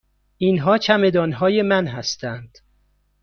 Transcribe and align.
اینها 0.37 0.77
چمدان 0.77 1.33
های 1.33 1.61
من 1.61 1.87
هستند. 1.87 2.57